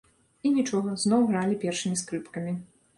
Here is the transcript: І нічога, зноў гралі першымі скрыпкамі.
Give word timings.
І 0.49 0.51
нічога, 0.55 0.95
зноў 1.05 1.21
гралі 1.29 1.61
першымі 1.67 2.05
скрыпкамі. 2.05 2.61